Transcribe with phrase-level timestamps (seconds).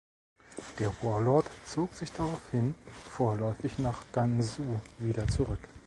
[0.79, 2.73] Der Warlord zog sich daraufhin
[3.11, 5.59] vorläufig nach Gansu wieder zurück.